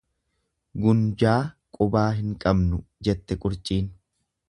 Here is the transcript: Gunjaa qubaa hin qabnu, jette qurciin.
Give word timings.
Gunjaa 0.85 1.37
qubaa 1.79 2.09
hin 2.23 2.35
qabnu, 2.47 2.83
jette 3.09 3.43
qurciin. 3.45 3.97